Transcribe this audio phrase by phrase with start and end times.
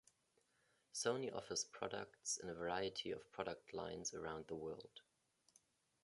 [0.95, 5.01] Sony offers products in a variety of product lines around the world.